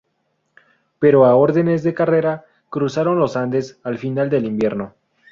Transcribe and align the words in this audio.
Pero 1.01 1.19
a 1.29 1.35
órdenes 1.35 1.83
de 1.83 1.93
Carrera 1.93 2.43
cruzaron 2.71 3.19
los 3.19 3.37
Andes 3.37 3.79
al 3.83 3.99
final 3.99 4.31
del 4.31 4.45
invierno. 4.45 4.95